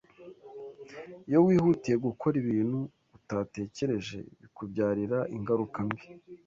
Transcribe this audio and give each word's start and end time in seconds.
iyo 1.27 1.39
wihutiye 1.45 1.95
gukora 2.05 2.35
ibintu 2.43 2.79
utatekereje 3.17 4.19
bikubyarira 4.41 5.19
ingaruka 5.35 5.79
mbi 5.87 6.01